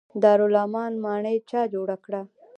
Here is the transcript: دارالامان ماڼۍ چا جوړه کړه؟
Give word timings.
دارالامان 0.21 0.93
ماڼۍ 1.05 1.37
چا 1.49 1.61
جوړه 1.73 1.97
کړه؟ 2.05 2.21